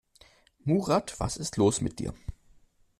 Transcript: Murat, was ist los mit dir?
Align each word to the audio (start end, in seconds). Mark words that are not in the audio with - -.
Murat, 0.65 1.19
was 1.19 1.37
ist 1.37 1.57
los 1.57 1.79
mit 1.79 1.99
dir? 1.99 2.11